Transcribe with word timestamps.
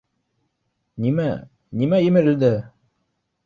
—Нимә, 1.05 1.29
нимә 1.83 2.03
емерелде? 2.09 2.53